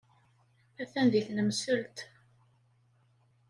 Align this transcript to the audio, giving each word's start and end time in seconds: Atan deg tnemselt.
Atan 0.81 1.07
deg 1.11 1.23
tnemselt. 1.27 1.97